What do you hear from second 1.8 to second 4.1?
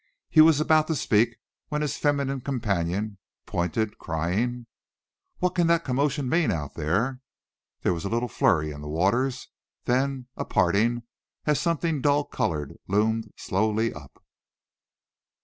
his feminine companion pointed,